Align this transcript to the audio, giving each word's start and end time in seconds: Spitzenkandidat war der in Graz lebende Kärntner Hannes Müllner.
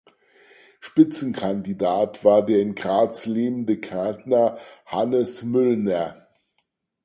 Spitzenkandidat 0.79 2.23
war 2.25 2.43
der 2.43 2.57
in 2.57 2.73
Graz 2.73 3.27
lebende 3.27 3.77
Kärntner 3.79 4.57
Hannes 4.87 5.43
Müllner. 5.43 6.25